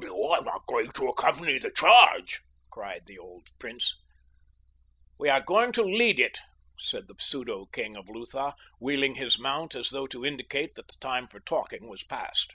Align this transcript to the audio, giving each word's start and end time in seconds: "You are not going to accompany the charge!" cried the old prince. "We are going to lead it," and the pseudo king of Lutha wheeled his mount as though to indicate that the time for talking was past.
"You 0.00 0.24
are 0.24 0.42
not 0.42 0.66
going 0.66 0.90
to 0.90 1.06
accompany 1.10 1.60
the 1.60 1.70
charge!" 1.70 2.40
cried 2.72 3.02
the 3.06 3.18
old 3.20 3.46
prince. 3.60 3.94
"We 5.16 5.28
are 5.28 5.40
going 5.40 5.70
to 5.74 5.84
lead 5.84 6.18
it," 6.18 6.40
and 6.92 7.06
the 7.06 7.14
pseudo 7.20 7.66
king 7.66 7.94
of 7.94 8.08
Lutha 8.08 8.56
wheeled 8.80 9.16
his 9.16 9.38
mount 9.38 9.76
as 9.76 9.90
though 9.90 10.08
to 10.08 10.26
indicate 10.26 10.74
that 10.74 10.88
the 10.88 10.98
time 11.00 11.28
for 11.28 11.38
talking 11.38 11.86
was 11.86 12.02
past. 12.02 12.52